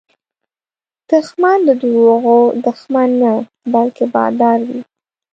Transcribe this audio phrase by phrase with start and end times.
[1.09, 3.31] دښمن د دروغو دښمن نه،
[3.73, 4.81] بلکې بادار وي